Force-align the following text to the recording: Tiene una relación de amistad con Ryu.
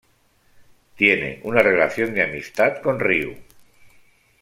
Tiene 0.95 1.41
una 1.43 1.61
relación 1.61 2.15
de 2.15 2.23
amistad 2.23 2.81
con 2.81 2.99
Ryu. 2.99 3.37